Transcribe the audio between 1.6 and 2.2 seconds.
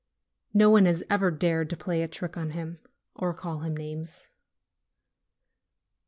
to play a